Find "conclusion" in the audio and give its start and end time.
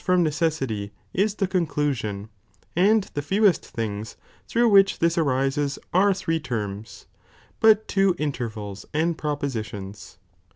1.45-2.27